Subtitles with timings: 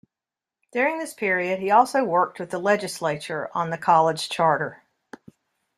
[0.71, 4.81] During this period, he also worked with the legislature on the college charter.